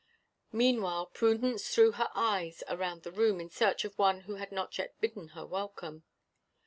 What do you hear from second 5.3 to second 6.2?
her welcome.